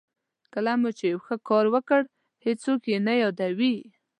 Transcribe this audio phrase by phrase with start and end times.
[0.53, 2.01] کله چې مو یو ښه کار وکړ
[2.45, 3.75] هېڅوک یې نه یادوي.